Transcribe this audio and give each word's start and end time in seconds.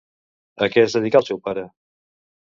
A 0.65 0.69
què 0.75 0.85
es 0.87 0.95
dedicà 0.97 1.21
el 1.21 1.29
seu 1.29 1.41
pare? 1.51 1.67